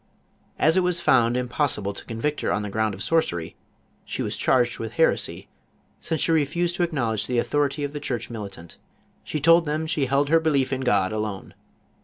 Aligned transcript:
As 0.57 0.77
it 0.77 0.79
was 0.79 0.99
found 0.99 1.37
impossible 1.37 1.93
to 1.93 2.05
convict 2.05 2.41
her 2.41 2.51
on 2.51 2.63
the 2.63 2.71
ground 2.71 2.95
of 2.95 3.01
sorcerj7, 3.01 3.53
she 4.03 4.23
was 4.23 4.35
charged 4.35 4.79
with 4.79 4.93
heresy, 4.93 5.47
since 5.99 6.21
she 6.21 6.31
refused 6.31 6.75
to 6.77 6.81
acknowledge 6.83 7.27
the 7.27 7.37
authority 7.37 7.83
of 7.83 7.93
the 7.93 7.99
church 7.99 8.27
militant. 8.27 8.79
She 9.23 9.39
told 9.39 9.65
them 9.65 9.85
she 9.85 10.07
held 10.07 10.29
her 10.29 10.39
belief 10.39 10.73
in 10.73 10.81
God 10.81 11.11
alone. 11.11 11.53